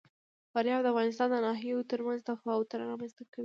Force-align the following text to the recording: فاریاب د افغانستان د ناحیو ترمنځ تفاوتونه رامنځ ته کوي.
فاریاب 0.51 0.81
د 0.83 0.87
افغانستان 0.93 1.27
د 1.31 1.37
ناحیو 1.47 1.87
ترمنځ 1.91 2.19
تفاوتونه 2.29 2.83
رامنځ 2.91 3.11
ته 3.17 3.23
کوي. 3.31 3.39